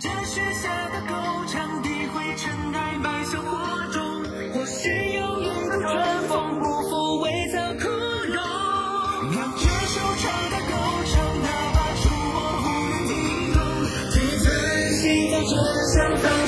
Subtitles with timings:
[0.00, 3.58] 这雪下的狗场，地灰尘埃埋向火
[3.92, 4.24] 中。
[4.54, 8.42] 或许有一股春风，不负未曾枯荣。
[9.58, 10.72] 这首唱的够
[11.04, 13.12] 长，哪怕触摸不能听
[13.52, 13.58] 懂。
[14.10, 14.48] 只存
[14.94, 15.52] 心在这
[15.92, 16.41] 想放。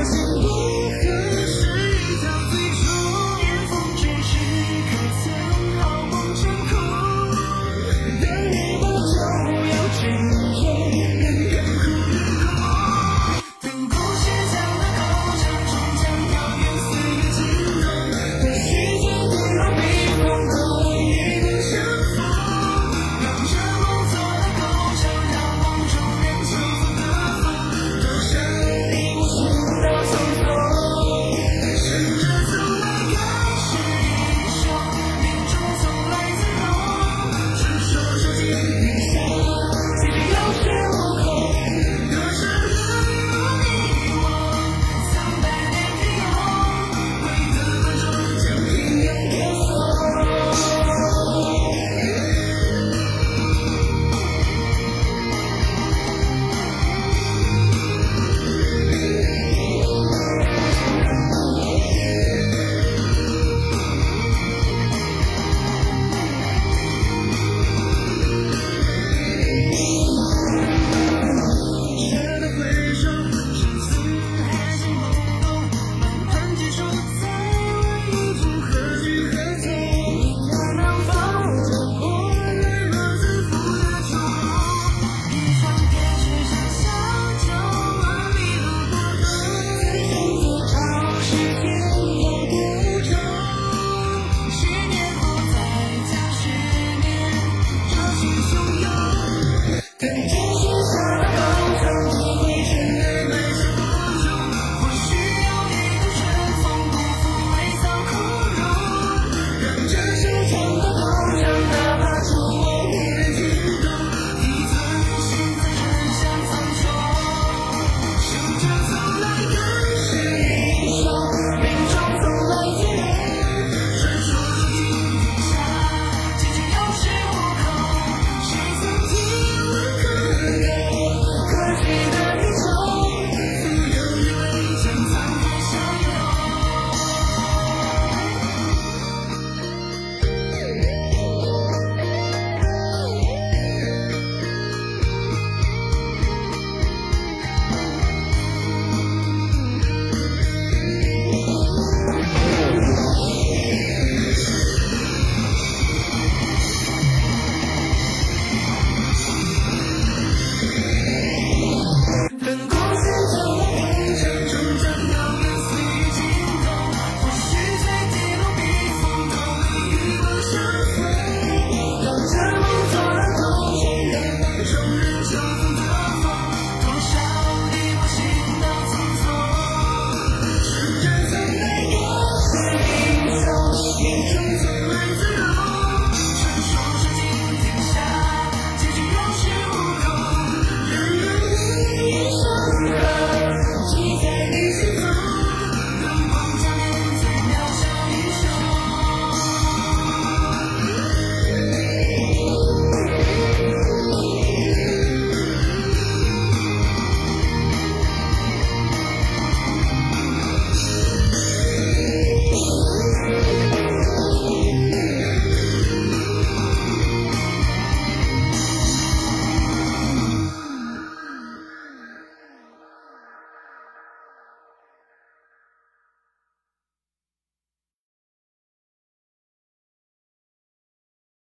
[0.00, 0.69] Closing